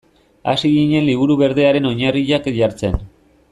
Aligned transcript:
Hasi 0.51 0.71
ginen 0.77 1.05
Liburu 1.09 1.37
Berdearen 1.43 1.89
oinarriak 1.91 2.51
jartzen. 2.59 3.01